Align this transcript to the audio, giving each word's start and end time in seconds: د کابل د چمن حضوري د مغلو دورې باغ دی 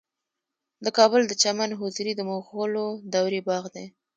د 0.85 0.85
کابل 0.97 1.21
د 1.27 1.31
چمن 1.41 1.69
حضوري 1.79 2.13
د 2.15 2.21
مغلو 2.31 2.85
دورې 3.13 3.41
باغ 3.47 3.63
دی 3.75 3.85